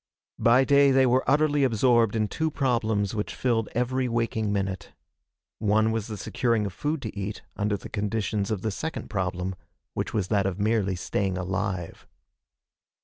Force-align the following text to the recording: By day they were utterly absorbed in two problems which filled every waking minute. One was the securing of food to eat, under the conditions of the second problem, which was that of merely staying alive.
By 0.39 0.63
day 0.63 0.89
they 0.89 1.05
were 1.05 1.23
utterly 1.29 1.63
absorbed 1.63 2.15
in 2.15 2.27
two 2.27 2.49
problems 2.49 3.13
which 3.13 3.35
filled 3.35 3.69
every 3.73 4.07
waking 4.09 4.51
minute. 4.51 4.93
One 5.59 5.91
was 5.91 6.07
the 6.07 6.17
securing 6.17 6.65
of 6.65 6.73
food 6.73 7.03
to 7.03 7.15
eat, 7.15 7.43
under 7.55 7.77
the 7.77 7.87
conditions 7.87 8.49
of 8.49 8.63
the 8.63 8.71
second 8.71 9.11
problem, 9.11 9.53
which 9.93 10.11
was 10.11 10.29
that 10.29 10.47
of 10.47 10.59
merely 10.59 10.95
staying 10.95 11.37
alive. 11.37 12.07